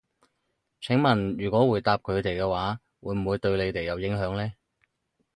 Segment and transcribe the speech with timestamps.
[0.79, 4.51] 請問如果回答佢哋嘅話，會唔會對你哋有影響呢？